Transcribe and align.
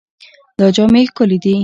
دا 0.59 0.67
جامې 0.75 1.03
ښکلې 1.09 1.37
دي. 1.43 1.55